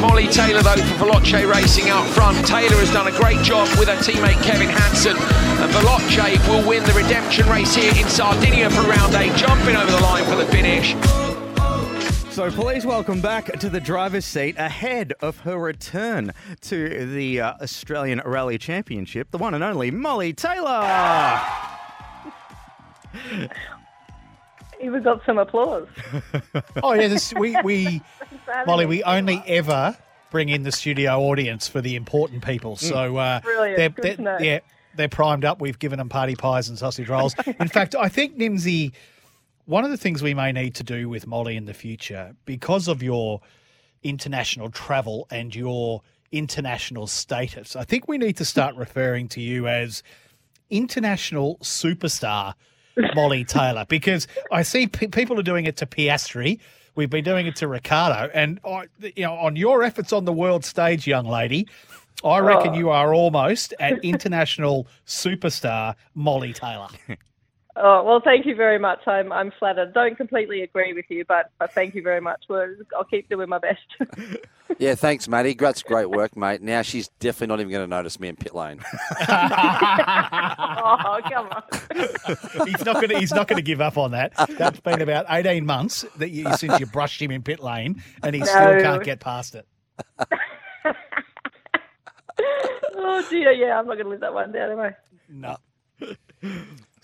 [0.00, 2.46] Molly Taylor, though, for Veloce Racing out front.
[2.46, 5.16] Taylor has done a great job with her teammate Kevin Hansen.
[5.16, 9.90] And Veloce will win the redemption race here in Sardinia for round eight, jumping over
[9.90, 10.94] the line for the finish.
[12.34, 16.32] So please welcome back to the driver's seat ahead of her return
[16.62, 21.40] to the uh, Australian Rally Championship, the one and only Molly Taylor.
[24.82, 25.86] Even got some applause.
[26.82, 28.02] Oh yeah, this, we we
[28.66, 29.96] Molly, we only ever
[30.30, 32.76] bring in the studio audience for the important people.
[32.76, 33.76] So uh, Brilliant.
[33.76, 34.38] they're, Good they're, to know.
[34.38, 34.58] yeah,
[34.94, 35.60] they're primed up.
[35.60, 37.34] We've given them party pies and sausage rolls.
[37.60, 38.92] In fact, I think Nimsy,
[39.64, 42.88] one of the things we may need to do with Molly in the future, because
[42.88, 43.40] of your
[44.02, 46.02] international travel and your
[46.32, 50.02] international status, I think we need to start referring to you as
[50.70, 52.54] international superstar
[53.14, 56.58] Molly Taylor because I see pe- people are doing it to Piastri.
[56.94, 60.32] We've been doing it to Ricciardo, and I, you know, on your efforts on the
[60.32, 61.68] world stage, young lady,
[62.24, 62.78] I reckon oh.
[62.78, 66.88] you are almost an international superstar Molly Taylor.
[67.78, 69.00] Oh well, thank you very much.
[69.06, 69.92] I'm I'm flattered.
[69.92, 72.44] Don't completely agree with you, but, but thank you very much.
[72.48, 73.80] Well, I'll keep doing my best.
[74.78, 75.54] Yeah, thanks, Matty.
[75.54, 76.60] That's great work, mate.
[76.60, 78.80] Now she's definitely not even going to notice me in pit lane.
[79.28, 81.62] oh come on.
[82.66, 83.18] he's not going to.
[83.18, 84.32] He's not going to give up on that.
[84.58, 88.34] That's been about eighteen months that you, since you brushed him in pit lane, and
[88.34, 89.66] he still can't get past it.
[92.96, 94.96] Oh dear, yeah, I'm not going to live that one down, am I?
[95.28, 95.56] No.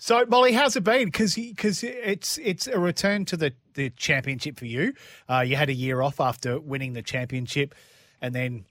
[0.03, 1.05] So Molly, how's it been?
[1.05, 4.95] Because because it's it's a return to the, the championship for you.
[5.29, 7.73] Uh, you had a year off after winning the championship,
[8.21, 8.65] and then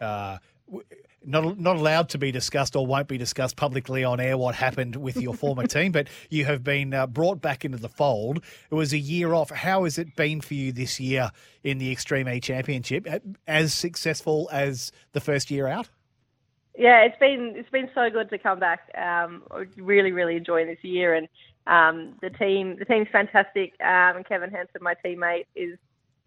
[0.00, 0.38] uh,
[0.68, 0.86] w-
[1.24, 4.94] not not allowed to be discussed or won't be discussed publicly on air what happened
[4.94, 5.90] with your former team.
[5.90, 8.44] But you have been uh, brought back into the fold.
[8.70, 9.50] It was a year off.
[9.50, 11.32] How has it been for you this year
[11.64, 13.08] in the Extreme E Championship?
[13.48, 15.88] As successful as the first year out?
[16.76, 18.80] Yeah, it's been it's been so good to come back.
[18.96, 19.42] Um,
[19.76, 21.28] really really enjoying this year, and
[21.66, 23.72] um, the team the team's fantastic.
[23.80, 25.78] Um, and Kevin Hansen, my teammate, is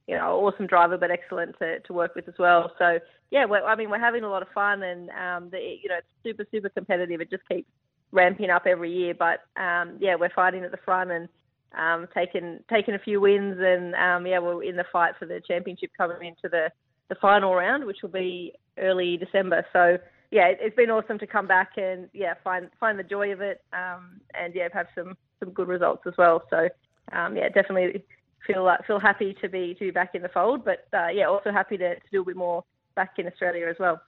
[0.08, 2.72] you know awesome driver, but excellent to, to work with as well.
[2.80, 2.98] So
[3.30, 6.08] yeah, I mean we're having a lot of fun, and um, the, you know it's
[6.24, 7.22] super super competitive.
[7.22, 7.70] It just keeps
[8.12, 11.30] ramping up every year, but um, yeah, we're fighting at the front and
[11.78, 15.42] um, taking taking a few wins, and um, yeah, we're in the fight for the
[15.48, 16.72] championship coming into the
[17.10, 19.64] the final round, which will be early December.
[19.74, 20.00] So
[20.32, 23.42] yeah, it, it's been awesome to come back and yeah, find find the joy of
[23.42, 26.44] it, um, and yeah, have some some good results as well.
[26.50, 26.70] So
[27.12, 28.04] um, yeah, definitely
[28.46, 31.26] feel uh, feel happy to be to be back in the fold, but uh, yeah,
[31.26, 32.64] also happy to, to do a bit more
[32.96, 34.02] back in Australia as well.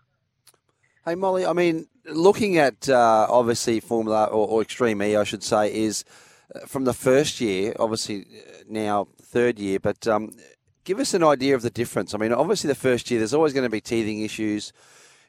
[1.06, 5.42] Hey, Molly, I mean, looking at uh, obviously Formula or, or Extreme E, I should
[5.42, 6.06] say, is
[6.54, 10.32] uh, from the first year, obviously uh, now third year, but um,
[10.84, 12.14] give us an idea of the difference.
[12.14, 14.72] I mean, obviously the first year, there's always going to be teething issues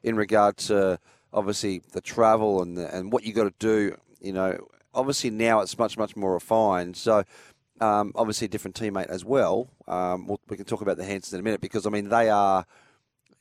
[0.03, 0.99] in regard to
[1.33, 3.97] obviously the travel and the, and what you got to do.
[4.21, 6.97] You know, obviously now it's much much more refined.
[6.97, 7.25] So.
[7.81, 9.69] Um, obviously, a different teammate as well.
[9.89, 12.31] Um, we'll, we can talk about the Hansens in a minute because I mean they
[12.31, 12.65] are,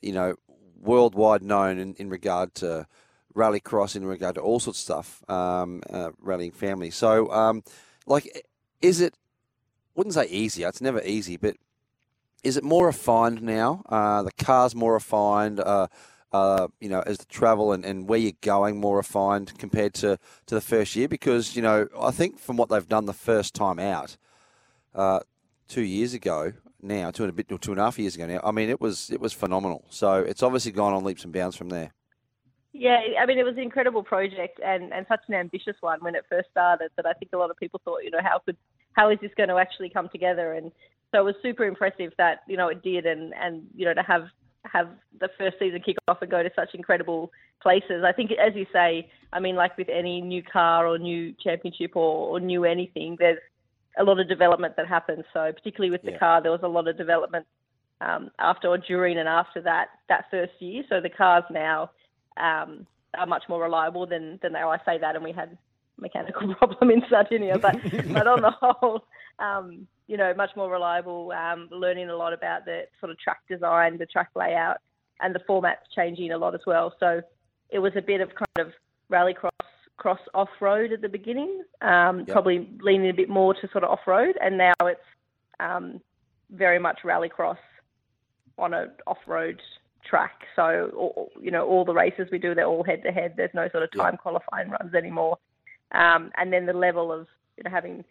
[0.00, 0.34] you know,
[0.80, 2.88] worldwide known in, in regard to
[3.34, 6.90] rallycross, in regard to all sorts of stuff, um, uh, rallying family.
[6.90, 7.62] So, um,
[8.06, 8.44] like,
[8.80, 9.14] is it?
[9.94, 10.68] Wouldn't say easier.
[10.68, 11.56] It's never easy, but
[12.42, 13.82] is it more refined now?
[13.88, 15.60] Uh, the car's more refined.
[15.60, 15.86] Uh,
[16.32, 20.18] uh, you know, as the travel and, and where you're going more refined compared to,
[20.46, 21.08] to the first year?
[21.08, 24.16] Because, you know, I think from what they've done the first time out,
[24.94, 25.20] uh,
[25.68, 28.40] two years ago now, two and a bit, two and a half years ago now,
[28.42, 29.84] I mean, it was it was phenomenal.
[29.90, 31.92] So it's obviously gone on leaps and bounds from there.
[32.74, 36.14] Yeah, I mean, it was an incredible project and, and such an ambitious one when
[36.14, 38.56] it first started that I think a lot of people thought, you know, how could,
[38.94, 40.54] how is this going to actually come together?
[40.54, 40.72] And
[41.10, 44.02] so it was super impressive that, you know, it did and, and, you know, to
[44.02, 44.24] have,
[44.64, 44.88] have
[45.20, 47.30] the first season kick off and go to such incredible
[47.60, 48.04] places.
[48.04, 51.96] I think, as you say, I mean, like with any new car or new championship
[51.96, 53.38] or, or new anything, there's
[53.98, 55.24] a lot of development that happens.
[55.32, 56.18] So particularly with the Yeah.
[56.18, 57.46] car, there was a lot of development
[58.00, 60.82] um, after or during and after that that first year.
[60.88, 61.90] So the cars now
[62.36, 62.86] um,
[63.16, 64.74] are much more reliable than than they are.
[64.74, 65.56] I say that, and we had
[65.98, 67.74] mechanical problem in Sardinia, but
[68.12, 69.04] but on the whole,
[69.38, 71.32] um, you know, much more reliable.
[71.32, 74.78] Um, learning a lot about the sort of track design, the track layout,
[75.20, 76.94] and the format's changing a lot as well.
[77.00, 77.22] So
[77.70, 78.72] it was a bit of kind of
[79.10, 79.50] rallycross
[79.96, 82.28] cross off road at the beginning, um, Yep.
[82.28, 85.00] probably leaning a bit more to sort of off road, and now it's
[85.60, 86.00] um,
[86.50, 87.58] very much rallycross
[88.58, 89.60] on a off road
[90.04, 90.44] track.
[90.56, 93.34] So all, you know all the races we do, they're all head to head.
[93.36, 95.38] There's no sort of time qualifying runs anymore.
[95.92, 98.04] Um, and then the level of you know having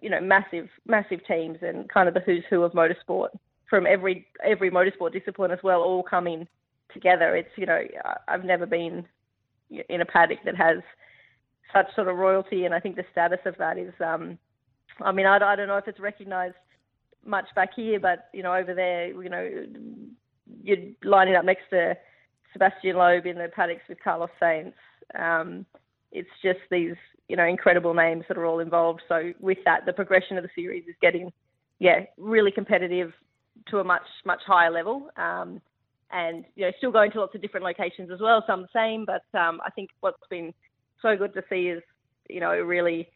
[0.00, 3.28] you know massive massive teams and kind of the who's who of motorsport
[3.68, 6.46] from every every motorsport discipline as well, all coming
[6.92, 7.36] together.
[7.36, 7.80] It's you know
[8.28, 9.06] I've never been
[9.88, 10.78] in a paddock that has
[11.72, 14.36] such sort of royalty, and I think the status of that is, um,
[15.00, 16.56] I mean, I, I don't know if it's recognised
[17.24, 19.48] much back here, but you know, over there, you know,
[20.62, 21.96] you're lining up next to
[22.52, 24.72] Sebastian Loeb in the paddocks with Carlos Sainz.
[25.14, 25.64] Um,
[26.12, 26.94] it's just these,
[27.28, 29.02] you know, incredible names that are all involved.
[29.08, 31.32] So with that, the progression of the series is getting,
[31.78, 33.12] yeah, really competitive
[33.68, 35.10] to a much much higher level.
[35.16, 35.60] Um,
[36.12, 38.42] and you know, still going to lots of different locations as well.
[38.46, 40.52] Some the same, but um, I think what's been
[41.00, 41.82] so good to see is,
[42.28, 43.08] you know, really,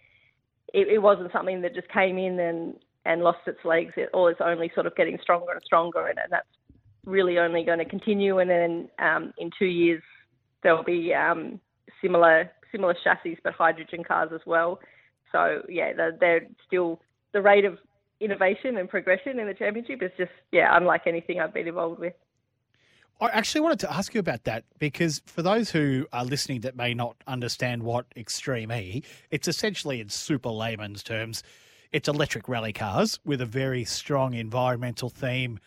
[0.73, 2.75] it, it wasn't something that just came in and
[3.05, 3.93] and lost its legs.
[3.97, 6.47] It, or it's only sort of getting stronger and stronger, and, and that's
[7.05, 8.39] really only going to continue.
[8.39, 10.03] And then um, in two years,
[10.63, 11.61] there'll be um,
[12.01, 14.81] similar similar chassis, but hydrogen cars as well.
[15.31, 17.01] So yeah, they're, they're still
[17.33, 17.79] the rate of
[18.21, 22.15] innovation and progression in the championship is just yeah unlike anything I've been involved with.
[23.21, 26.77] I actually wanted to ask you about that because for those who are listening that
[26.77, 31.43] may not understand what Extreme E, it's essentially in super layman's terms,
[31.93, 35.61] it's electric rally cars with a very strong environmental theme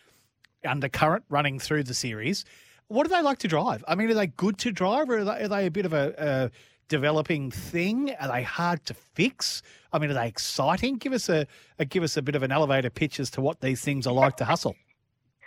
[0.62, 2.44] undercurrent running through the series.
[2.88, 3.82] What do they like to drive?
[3.88, 5.94] I mean, are they good to drive or are they, are they a bit of
[5.94, 6.50] a, a
[6.88, 8.14] developing thing?
[8.20, 9.62] Are they hard to fix?
[9.92, 10.96] I mean, are they exciting?
[10.96, 11.46] Give us a,
[11.78, 14.12] a give us a bit of an elevator pitch as to what these things are
[14.12, 14.74] like to hustle.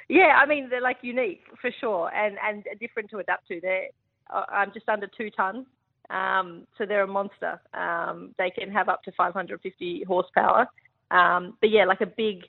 [0.09, 3.59] Yeah, I mean they're like unique for sure, and and different to adapt to.
[3.61, 3.88] They're
[4.29, 5.65] I'm just under two tons,
[6.09, 7.59] um, so they're a monster.
[7.73, 10.67] Um, they can have up to 550 horsepower,
[11.11, 12.44] um, but yeah, like a big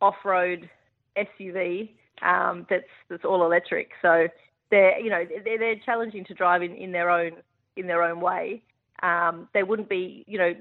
[0.00, 0.68] off-road
[1.16, 1.90] SUV
[2.22, 3.90] um, that's that's all electric.
[4.02, 4.28] So
[4.70, 7.32] they're you know they're, they're challenging to drive in, in their own
[7.76, 8.62] in their own way.
[9.02, 10.54] Um, they wouldn't be you know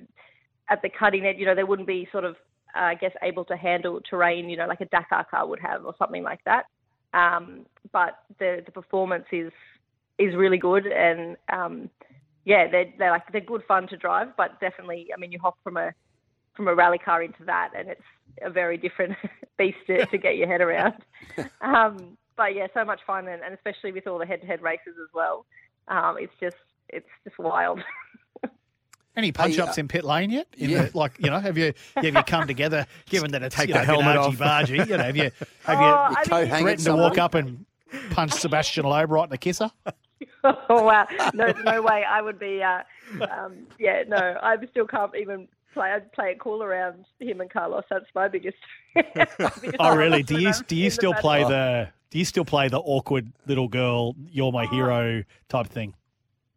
[0.69, 1.37] at the cutting edge.
[1.37, 2.35] You know they wouldn't be sort of
[2.75, 4.49] uh, I guess able to handle terrain.
[4.49, 6.65] You know like a Dakar car would have or something like that.
[7.13, 9.51] Um, but the the performance is
[10.19, 11.89] is really good and um,
[12.45, 14.35] yeah they're they're like they're good fun to drive.
[14.35, 15.93] But definitely I mean you hop from a
[16.55, 18.01] from a rally car into that and it's
[18.41, 19.15] a very different
[19.57, 20.95] beast to, to get your head around.
[21.61, 25.09] Um, but yeah, so much fun, and, and especially with all the head-to-head races as
[25.13, 25.45] well.
[25.87, 26.57] Um, it's just
[26.95, 27.81] it's just wild.
[29.15, 30.47] Any punch ups uh, in pit lane yet?
[30.57, 30.85] In yeah.
[30.85, 32.87] the, like you know, have you have you come together?
[33.09, 34.35] Given that it's Take you the know, helmet off.
[34.37, 35.23] bargy, you know, have you
[35.65, 37.65] have Oh, you I mean- Co-hanging threatened to walk up and
[38.09, 39.69] punch Sebastian Loeb right in the kisser?
[40.43, 42.03] oh wow, no, no way.
[42.09, 42.63] I would be.
[42.63, 42.79] Uh,
[43.29, 45.91] um, yeah, no, I still can't even play.
[45.91, 47.83] I'd play it cool around him and Carlos.
[47.91, 48.57] That's my biggest.
[48.95, 49.03] my
[49.37, 50.23] biggest Oh, really?
[50.23, 51.21] Do you do you in the still paddock.
[51.21, 55.93] play the do you still play the awkward little girl, you're my hero type thing?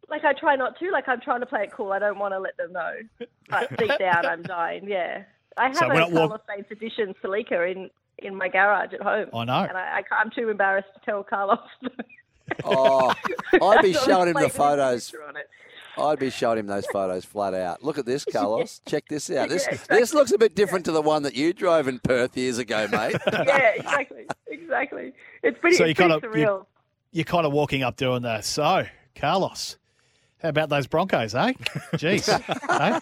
[0.09, 0.89] Like I try not to.
[0.91, 1.91] Like I'm trying to play it cool.
[1.91, 2.93] I don't want to let them know,
[3.49, 4.87] but deep down I'm dying.
[4.87, 5.23] Yeah,
[5.57, 8.93] I have So a when it walk- Carlos Sainz edition Celica in in my garage
[8.93, 9.27] at home.
[9.33, 9.63] I know.
[9.67, 11.59] and I, I, I'm too embarrassed to tell Carlos.
[12.63, 13.13] Oh,
[13.61, 15.11] I'd be showing him the photos.
[15.11, 15.49] picture on it.
[15.97, 17.83] I'd be showing him those photos flat out.
[17.83, 18.79] Look at this, Carlos.
[18.87, 19.49] Check this out.
[19.49, 19.97] This Yeah, exactly.
[19.99, 22.87] this looks a bit different to the one that you drove in Perth years ago,
[22.89, 23.17] mate.
[23.33, 25.11] yeah, exactly, exactly.
[25.43, 26.65] It's pretty, So you it's pretty kinda- you- surreal.
[27.11, 28.85] You're kind of walking up doing the so,
[29.15, 29.77] Carlos.
[30.41, 31.53] How about those Broncos, eh?
[31.93, 32.29] Jeez.
[32.29, 32.99] eh?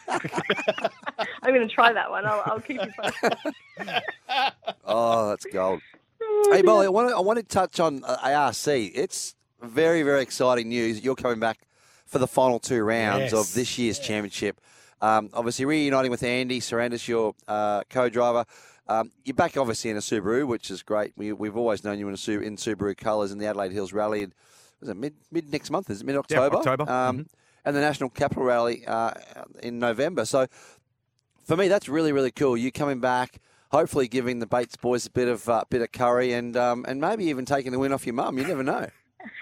[1.43, 2.25] I'm going to try that one.
[2.25, 3.33] I'll, I'll keep you posted.
[4.85, 5.81] Oh, that's gold.
[6.51, 8.55] Hey, Molly, I want to I want to touch on uh, ARC.
[8.67, 11.03] It's very very exciting news.
[11.03, 11.59] You're coming back
[12.05, 13.33] for the final two rounds Yes.
[13.33, 14.61] of this year's championship.
[15.01, 18.45] Um, obviously, reuniting with Andy Sarandis, your uh, co-driver.
[18.87, 21.13] Um, you're back, obviously, in a Subaru, which is great.
[21.17, 24.23] We, we've always known you in, a, in Subaru colours in the Adelaide Hills Rally.
[24.23, 24.33] And
[24.79, 25.89] was it mid mid next month?
[25.89, 26.55] Is it mid October?
[26.55, 26.89] Yeah, October.
[26.91, 27.27] Um,
[27.65, 29.12] And the National Capital Rally uh,
[29.63, 30.24] in November.
[30.25, 30.46] So
[31.44, 32.55] for me, that's really really cool.
[32.58, 33.39] You coming back,
[33.72, 37.01] hopefully giving the Bates boys a bit of uh, bit of curry, and um, and
[37.01, 38.38] maybe even taking the win off your mum.
[38.38, 38.88] You never know.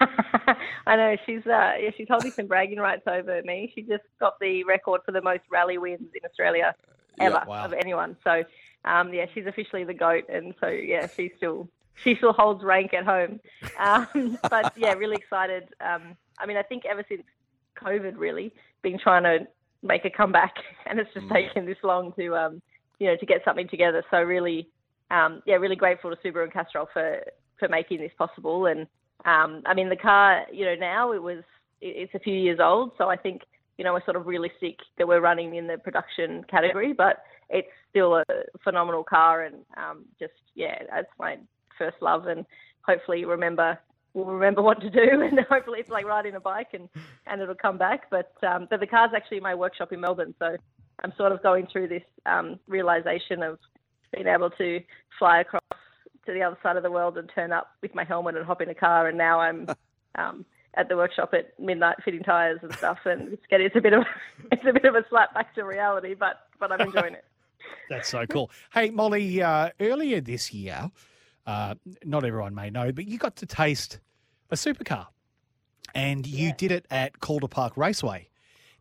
[0.86, 3.70] I know she's uh, yeah she's holding some bragging rights over me.
[3.74, 6.74] She just got the record for the most rally wins in Australia
[7.20, 7.64] ever Yeah, wow.
[7.66, 8.16] of anyone.
[8.24, 8.42] So
[8.84, 11.68] um, yeah, she's officially the goat, and so yeah, she's still
[12.02, 13.40] she still holds rank at home.
[13.78, 15.68] Um, but yeah, really excited.
[15.80, 17.22] Um, I mean, I think ever since
[17.80, 19.46] COVID, really been trying to
[19.82, 20.54] make a comeback,
[20.86, 22.62] and it's just taken this long to um,
[22.98, 24.02] you know to get something together.
[24.10, 24.68] So really,
[25.10, 27.20] um, yeah, really grateful to Subaru and Castrol for
[27.58, 28.66] for making this possible.
[28.66, 28.86] And
[29.24, 31.44] um, I mean, the car, you know, now it was
[31.80, 33.42] it- it's a few years old, so I think
[33.78, 37.68] you know we're sort of realistic that we're running in the production category, but it's
[37.90, 38.24] still a
[38.62, 41.38] phenomenal car, and um, just yeah, that's my
[41.78, 42.44] first love, and
[42.82, 43.78] hopefully remember
[44.14, 46.88] will remember what to do, and hopefully it's like riding a bike, and
[47.26, 48.10] and it'll come back.
[48.10, 50.56] But um, but the car's actually in my workshop in Melbourne, so
[51.02, 53.58] I'm sort of going through this um, realization of
[54.12, 54.80] being able to
[55.18, 55.62] fly across
[56.26, 58.62] to the other side of the world and turn up with my helmet and hop
[58.62, 59.68] in a car, and now I'm
[60.14, 60.44] um,
[60.76, 63.92] at the workshop at midnight fitting tires and stuff, and it's getting it's a bit
[63.92, 64.04] of
[64.52, 67.24] it's a bit of a slap back to reality, but but I'm enjoying it.
[67.88, 68.50] That's so cool.
[68.72, 70.90] Hey, Molly, uh, earlier this year,
[71.46, 71.74] uh,
[72.04, 74.00] not everyone may know, but you got to taste
[74.50, 75.06] a supercar
[75.94, 78.28] and you did it at Calder Park Raceway.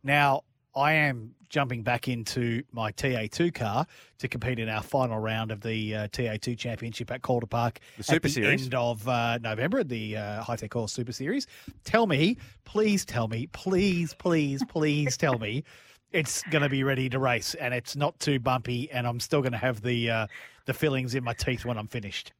[0.03, 0.41] Now,
[0.75, 3.85] I am jumping back into my TA2 car
[4.17, 8.03] to compete in our final round of the uh, TA2 Championship at Calder Park The
[8.03, 8.63] Super at the Series.
[8.63, 11.45] end of uh, November the uh, High Tech Horse Super Series.
[11.83, 15.63] Tell me, please tell me, please, please, please tell me
[16.11, 19.41] it's going to be ready to race and it's not too bumpy and I'm still
[19.41, 20.27] going to have the uh,
[20.65, 22.33] the fillings in my teeth when I'm finished.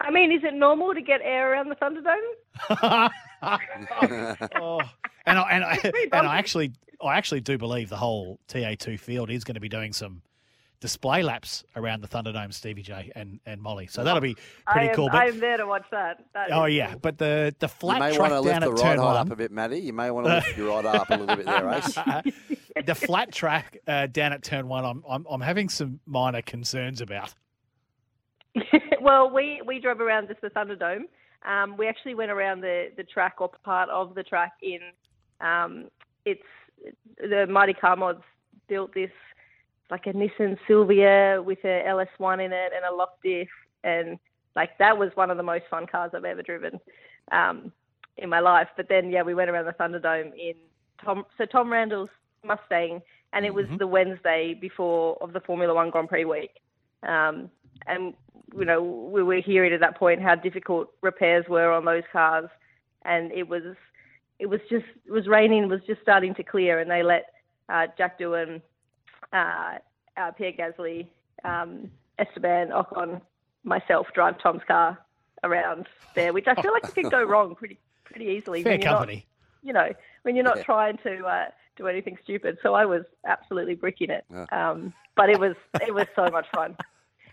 [0.00, 3.10] I mean, is it normal to get air around the Thunderdome?
[4.56, 4.80] oh,
[5.26, 5.78] and I, and I,
[6.12, 9.68] and I actually I actually do believe the whole TA2 field is going to be
[9.68, 10.22] doing some
[10.80, 13.86] display laps around the Thunderdome, Stevie J and, and Molly.
[13.88, 14.34] So that'll be
[14.66, 15.08] pretty I am, cool.
[15.08, 16.24] I But, am there to watch that.
[16.34, 17.00] That oh yeah, cool.
[17.00, 19.04] but the the You flat may track want to down lift the at turn height
[19.04, 19.16] one.
[19.16, 19.78] up a bit, Matty.
[19.80, 21.94] You may want to lift your ride up a little bit there, Ace.
[22.86, 27.00] the flat track uh, down at turn one, I'm, I'm I'm having some minor concerns
[27.00, 27.34] about.
[29.00, 31.02] well, we, we drove around just the Thunderdome.
[31.48, 34.80] Um, we actually went around the, the track or part of the track in
[35.40, 35.88] um,
[36.24, 36.42] it's
[37.18, 38.22] the Mighty Car Mods
[38.68, 39.10] built this
[39.90, 43.48] like a Nissan Silvia with a LS1 in it and a lock diff
[43.84, 44.18] and
[44.54, 46.78] like that was one of the most fun cars I've ever driven
[47.32, 47.72] um,
[48.16, 48.68] in my life.
[48.76, 50.54] But then yeah, we went around the Thunderdome in
[51.02, 52.10] Tom so Tom Randle's
[52.44, 53.00] Mustang
[53.32, 56.50] and it was the Wednesday before of the Formula One Grand Prix week.
[57.02, 57.50] Um,
[57.86, 58.14] and
[58.56, 62.48] you know we were hearing at that point how difficult repairs were on those cars,
[63.04, 63.62] and it was
[64.38, 67.26] it was just it was raining, was just starting to clear, and they let
[67.68, 68.60] uh, Jack Doohan,
[69.32, 69.78] uh,
[70.16, 71.06] uh, Pierre Gasly,
[71.44, 73.20] um, Esteban Ocon,
[73.64, 74.98] myself drive Tom's car
[75.44, 78.62] around there, which I feel like it could go wrong pretty pretty easily.
[78.62, 79.08] Fair when you're not-
[79.64, 79.88] you know,
[80.22, 80.62] when you're not Yeah.
[80.62, 82.58] trying to uh, do anything stupid.
[82.62, 84.24] So I was absolutely bricking it.
[84.52, 86.76] Um, but it was it was so much fun.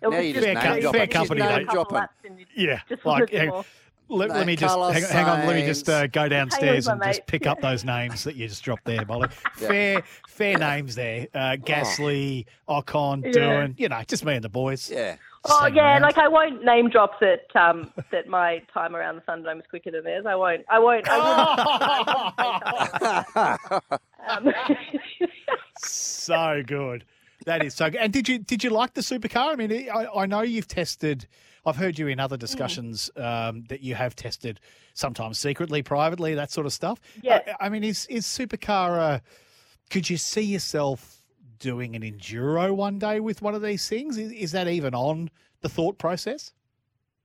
[0.06, 1.96] It Now was you just just Fair name co- fair company, Just name couple dropping.
[1.96, 3.66] laps and you Yeah, just like hang- more.
[4.10, 5.48] let, let me just hang, hang on.
[5.48, 8.48] Let me just uh, go downstairs my and just pick up those names that you
[8.48, 9.30] just dropped there, Molly.
[9.56, 11.28] Fair, fair names there.
[11.34, 13.32] Uh, Gasly, Ocon, Yeah.
[13.32, 13.80] Doohan.
[13.80, 14.90] You know, just me and the boys.
[14.92, 15.16] Yeah.
[15.48, 16.02] Oh hang yeah, around.
[16.02, 19.92] like I won't name drop that um, that my time around the Thunderdome is quicker
[19.92, 20.26] than theirs.
[20.28, 20.66] I won't.
[20.70, 21.06] I won't.
[21.08, 21.18] I
[23.70, 24.02] wouldn't.
[24.28, 24.54] um,
[25.78, 27.06] so good.
[27.46, 28.02] That is so good.
[28.02, 29.54] And did you did you like the supercar?
[29.54, 31.28] I mean, I, I know you've tested.
[31.66, 34.60] I've heard you in other discussions um, that you have tested
[34.94, 37.00] sometimes secretly, privately, that sort of stuff.
[37.22, 37.42] Yeah.
[37.60, 39.00] I, I mean, is is supercar?
[39.00, 39.20] Uh,
[39.90, 41.22] could you see yourself
[41.60, 44.18] doing an enduro one day with one of these things?
[44.18, 45.30] Is, is that even on
[45.62, 46.52] the thought process?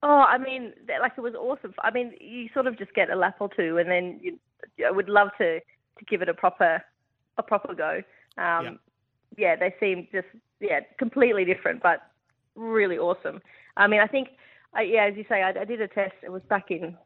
[0.03, 1.75] Oh, I mean, like it was awesome.
[1.83, 4.39] I mean, you sort of just get a lap or two, and then you,
[4.87, 6.83] I would love to to give it a proper
[7.37, 8.03] a proper go.
[8.39, 8.71] Um, yeah.
[9.37, 10.29] They seem just
[10.61, 12.03] yeah completely different, but
[12.55, 13.41] really awesome.
[13.77, 14.29] I mean, I think
[14.75, 16.15] I, yeah, as you say, I, I did a test.
[16.23, 16.97] It was back in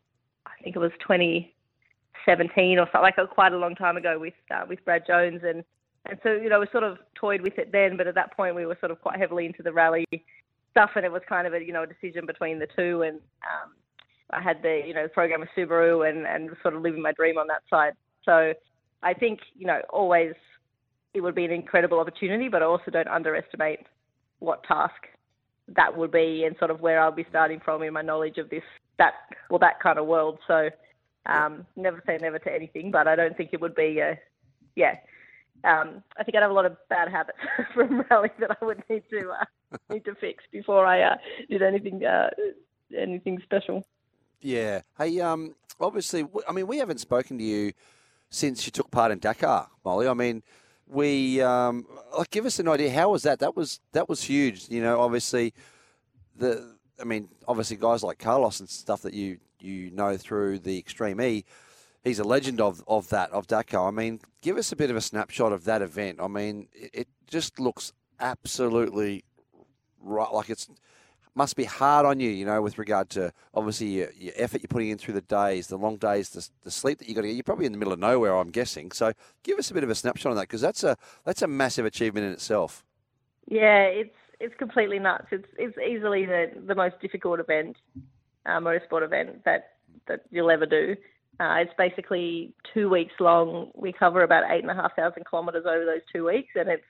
[0.46, 4.34] I think it was 2017 or something, like uh, quite a long time ago with
[4.50, 5.64] uh, with Brad Jones, and
[6.06, 8.54] and so you know we sort of toyed with it then, but at that point
[8.54, 10.06] we were sort of quite heavily into the rally
[10.70, 13.02] stuff, and it was kind of a you know a decision between the two.
[13.02, 13.72] And um,
[14.30, 17.38] I had the you know program with Subaru, and and sort of living my dream
[17.38, 17.94] on that side.
[18.24, 18.52] So
[19.02, 20.34] I think you know always
[21.14, 23.80] it would be an incredible opportunity, but I also don't underestimate
[24.40, 24.94] what task
[25.68, 28.50] that would be, and sort of where I'll be starting from in my knowledge of
[28.50, 28.62] this
[28.98, 29.14] that
[29.48, 30.38] well that kind of world.
[30.46, 30.68] So
[31.26, 34.18] um, never say never to anything, but I don't think it would be a
[34.76, 34.96] yeah.
[35.62, 37.38] Um, I think I'd have a lot of bad habits
[37.74, 41.16] from rally that I would need to uh, need to fix before I uh,
[41.48, 42.28] did anything uh,
[42.96, 43.86] anything special.
[44.40, 44.82] Yeah.
[44.98, 47.72] Hey, um, obviously, I mean, we haven't spoken to you
[48.28, 50.06] since you took part in Dakar, Molly.
[50.06, 50.42] I mean,
[50.86, 51.86] we um,
[52.16, 52.90] like give us an idea.
[52.92, 53.38] How was that?
[53.38, 54.68] That was that was huge.
[54.68, 55.54] You know, obviously,
[56.36, 60.78] the I mean, obviously, guys like Carlos and stuff that you you know through the
[60.78, 61.44] Extreme E.
[62.04, 63.88] he's a legend of, of that of Dakar.
[63.88, 66.20] I mean, give us a bit of a snapshot of that event.
[66.20, 69.24] I mean, it, it just looks absolutely
[70.00, 70.32] right.
[70.32, 70.68] Like it's
[71.34, 74.68] must be hard on you, you know, with regard to obviously your, your effort you're
[74.68, 77.28] putting in through the days, the long days, the, the sleep that you got to
[77.28, 77.34] get.
[77.34, 78.92] You're probably in the middle of nowhere, I'm guessing.
[78.92, 79.12] So
[79.42, 81.84] give us a bit of a snapshot on that because that's a that's a massive
[81.84, 82.84] achievement in itself.
[83.46, 85.26] Yeah, it's it's completely nuts.
[85.30, 87.76] It's it's easily the the most difficult event,
[88.46, 89.74] uh, motorsport event that
[90.06, 90.96] that you'll ever do.
[91.40, 93.70] Uh, it's basically two weeks long.
[93.74, 96.84] We cover about eight and a half thousand kilometres over those two weeks, and it's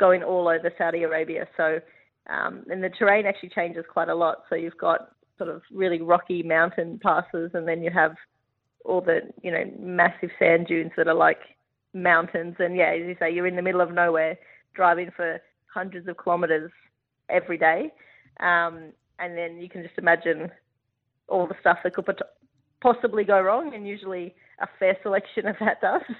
[0.00, 1.46] going all over Saudi Arabia.
[1.56, 1.80] So
[2.28, 4.38] um, and the terrain actually changes quite a lot.
[4.48, 8.14] So you've got sort of really rocky mountain passes, and then you have
[8.84, 11.40] all the you know massive sand dunes that are like
[11.94, 12.56] mountains.
[12.58, 14.36] And yeah, as you say, you're in the middle of nowhere,
[14.74, 15.40] driving for
[15.72, 16.70] hundreds of kilometres
[17.28, 17.92] every day,
[18.40, 20.50] um, and then you can just imagine
[21.28, 22.06] all the stuff that could
[22.80, 26.02] possibly go wrong, and usually a fair selection of that does.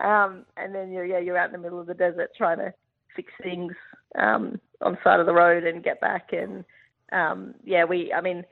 [0.00, 2.72] Um, and then you're yeah you're out in the middle of the desert trying to
[3.14, 3.72] fix things
[4.18, 6.32] um, on the side of the road and get back.
[6.32, 6.64] And
[7.12, 8.44] um, yeah, we, I mean,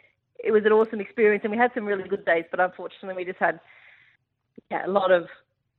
[0.43, 2.45] it was an awesome experience, and we had some really good days.
[2.51, 3.61] But unfortunately, we just had
[4.71, 5.27] yeah a lot of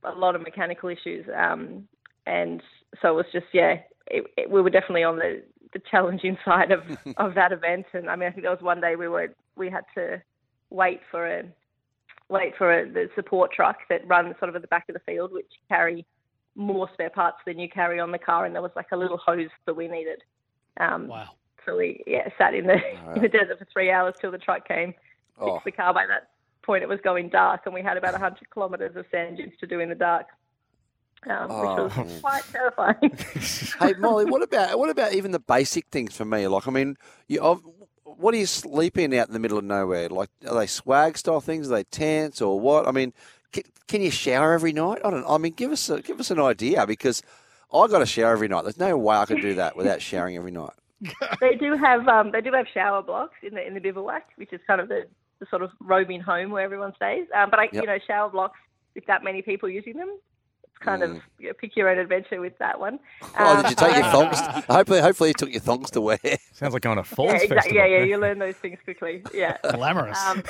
[0.04, 1.86] a lot of mechanical issues, um,
[2.26, 2.62] and
[3.00, 5.42] so it was just yeah, it, it, we were definitely on the
[5.72, 6.80] the challenging side of
[7.16, 7.86] of that event.
[7.92, 10.22] And I mean, I think there was one day we were we had to
[10.70, 11.44] wait for a
[12.28, 15.00] wait for a, the support truck that runs sort of at the back of the
[15.00, 16.04] field, which carry
[16.58, 19.16] more spare parts than you carry on the car, and there was like a little
[19.16, 20.22] hose that we needed.
[20.78, 21.30] Um, wow.
[21.64, 22.98] So we yeah sat in the right.
[23.16, 25.62] in the desert for three hours till the truck came, fixed oh.
[25.64, 25.94] the car.
[25.94, 26.30] By that
[26.62, 29.66] point, it was going dark, and we had about hundred kilometres of sand dunes to
[29.66, 30.26] do in the dark.
[31.26, 31.84] Um, oh.
[31.84, 33.18] Which was quite terrifying.
[33.80, 36.46] hey Molly, what about what about even the basic things for me?
[36.46, 36.96] Like, I mean,
[37.26, 37.40] you,
[38.04, 40.08] what are you sleeping out in the middle of nowhere?
[40.08, 41.70] Like, are they swag style things?
[41.70, 42.88] Are they tents or what?
[42.88, 43.12] I mean,
[43.52, 45.00] can, can you shower every night?
[45.04, 45.24] I don't.
[45.26, 47.22] I mean, give us a, give us an idea because
[47.72, 48.62] I got to shower every night.
[48.62, 50.72] There's no way I could do that without showering every night.
[51.40, 54.52] they do have um, they do have shower blocks in the in the bivouac, which
[54.52, 55.06] is kind of the,
[55.38, 57.26] the sort of roaming home where everyone stays.
[57.34, 57.74] Um, but I, yep.
[57.74, 58.58] you know, shower blocks
[58.94, 60.18] with that many people using them,
[60.80, 61.16] kind mm.
[61.16, 62.94] of you know, pick your own adventure with that one.
[63.22, 64.40] Um, oh, did you take your thongs?
[64.68, 66.18] hopefully, hopefully you took your thongs to wear.
[66.52, 68.04] Sounds like going to falls yeah, exactly, yeah, yeah.
[68.04, 69.22] You learn those things quickly.
[69.32, 70.18] Yeah, glamorous.
[70.26, 70.42] Um,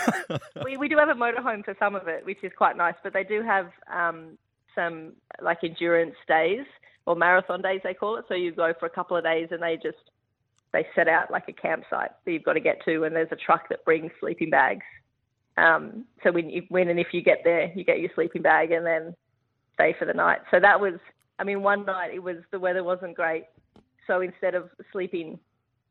[0.65, 2.95] we we do have a motorhome for some of it, which is quite nice.
[3.03, 4.39] But they do have um,
[4.75, 5.13] some
[5.43, 6.65] like endurance days
[7.07, 8.27] or marathon days they call it.
[8.29, 9.99] So you go for a couple of days and they just
[10.73, 13.37] they set out like a campsite that you've got to get to, and there's a
[13.37, 14.85] truck that brings sleeping bags.
[15.57, 18.71] Um, so when you when and if you get there, you get your sleeping bag,
[18.71, 19.15] and then
[19.79, 20.41] stay for the night.
[20.51, 20.95] So that was,
[21.39, 23.45] I mean, one night it was the weather wasn't great,
[24.07, 25.39] so instead of sleeping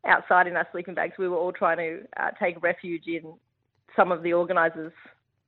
[0.06, 3.34] outside in our sleeping bags, we were all trying to uh, take refuge in
[3.96, 4.92] some of the organisers,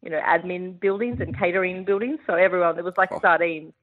[0.02, 2.19] you know, admin buildings and catering buildings.
[2.25, 3.19] So everyone, it was like oh.
[3.21, 3.73] sardines,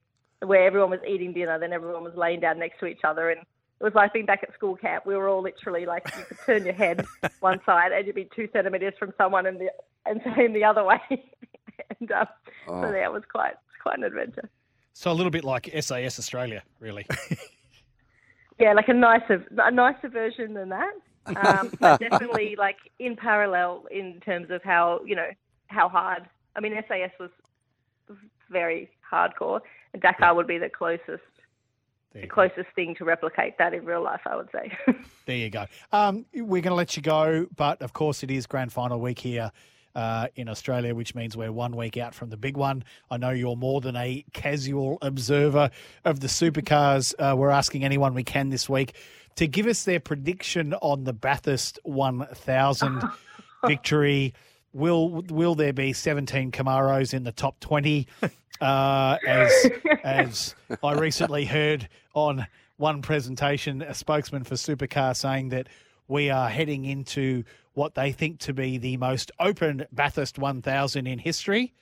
[0.45, 3.40] where everyone was eating dinner, then everyone was laying down next to each other, and
[3.40, 5.05] it was like being back at school camp.
[5.05, 7.05] We were all literally like you could turn your head
[7.40, 9.71] one side and you'd be two centimeters from someone and the
[10.07, 11.01] and same the other way.
[12.01, 12.27] and um,
[12.69, 12.83] oh.
[12.83, 13.55] so that was quite
[13.87, 14.51] quite an adventure.
[14.94, 17.07] So a little bit like SAS Australia, really.
[18.59, 20.92] yeah, like a nicer, a nicer version than that.
[21.27, 25.29] Um, but definitely like in parallel in terms of how you know
[25.68, 26.27] how hard.
[26.57, 27.31] I mean, SAS was
[28.51, 29.61] very hardcore,
[29.92, 31.22] and Dakar would be the closest
[32.12, 34.72] the closest thing to replicate that in real life, I would say.
[35.27, 35.66] there you go.
[35.92, 39.18] Um, we're going to let you go, but of course, it is grand final week
[39.18, 39.53] here
[39.96, 42.85] uh, in Australia, which means we're one week out from the big one.
[43.11, 45.70] I know you're more than a casual observer
[46.04, 47.14] of the supercars.
[47.18, 48.94] Uh, we're asking anyone we can this week
[49.37, 53.02] to give us their prediction on the Bathurst 1000
[53.66, 54.35] victory.
[54.74, 58.06] Will will there be 17 Camaros in the top 20?
[58.61, 59.70] Uh, as
[60.04, 65.68] as I recently heard on one presentation, a spokesman for Supercar saying that
[66.09, 71.19] we are heading into what they think to be the most open Bathurst 1000 in
[71.19, 71.75] history.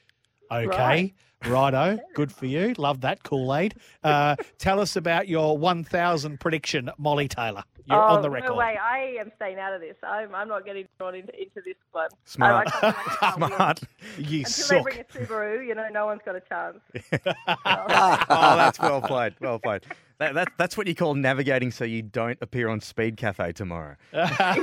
[0.51, 0.67] Okay.
[0.67, 1.15] Right.
[1.47, 2.75] Righto, good for you.
[2.79, 3.75] Love that Kool Aid.
[4.03, 7.65] Uh, tell us about your 1,000 prediction, Molly Taylor.
[7.87, 8.49] You're oh, on the record.
[8.49, 8.79] No way.
[8.83, 9.97] I am staying out of this.
[10.03, 12.09] I'm, I'm not getting drawn into, into this one.
[12.25, 12.69] Smart.
[13.35, 13.83] Smart.
[14.17, 14.77] You Until suck.
[14.79, 16.79] they bring a Subaru, you know, no one's got a chance.
[17.67, 19.35] oh, that's well played.
[19.39, 19.83] Well played.
[20.19, 23.97] That, that, that's what you call navigating so you don't appear on Speedcafe tomorrow.
[24.13, 24.63] exactly.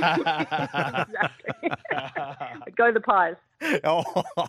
[2.74, 3.36] Go the pies.
[3.84, 4.04] Oh,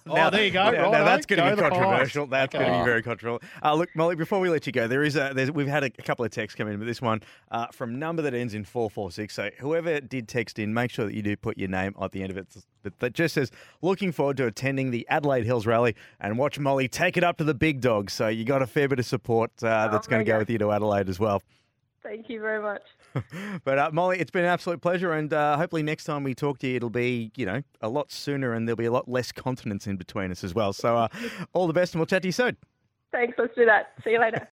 [0.05, 0.69] now, oh, there you go.
[0.71, 2.27] Now, now that's going to be controversial.
[2.27, 2.63] That's okay.
[2.63, 3.47] going to be very controversial.
[3.63, 6.25] Uh, look, Molly, before we let you go, there is a we've had a, couple
[6.25, 9.11] of texts come in, but this one uh, from number that ends in four four
[9.11, 9.33] six.
[9.33, 12.21] So whoever did text in, make sure that you do put your name at the
[12.21, 12.47] end of it
[12.83, 16.87] That, that just says, looking forward to attending the Adelaide Hills Rally and watch Molly
[16.87, 18.13] take it up to the big dogs.
[18.13, 20.57] So you got a fair bit of support uh, that's going to go with you
[20.59, 21.41] to Adelaide as well.
[22.01, 22.81] Thank you very much.
[23.63, 26.59] But uh, Molly, it's been an absolute pleasure, and uh, hopefully next time we talk
[26.59, 29.31] to you, it'll be you know a lot sooner, and there'll be a lot less
[29.31, 30.73] continents in between us as well.
[30.73, 31.07] So uh,
[31.53, 32.57] all the best, and we'll chat to you soon.
[33.11, 33.35] Thanks.
[33.37, 33.93] Let's do that.
[34.03, 34.47] See you later.